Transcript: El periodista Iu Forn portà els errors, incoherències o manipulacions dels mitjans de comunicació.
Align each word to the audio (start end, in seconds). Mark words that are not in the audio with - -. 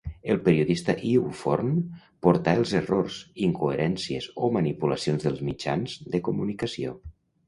El 0.33 0.37
periodista 0.45 0.93
Iu 1.09 1.25
Forn 1.41 1.67
portà 2.27 2.55
els 2.61 2.73
errors, 2.79 3.17
incoherències 3.49 4.27
o 4.47 4.49
manipulacions 4.57 5.27
dels 5.27 5.45
mitjans 5.51 5.95
de 6.15 6.23
comunicació. 6.29 6.95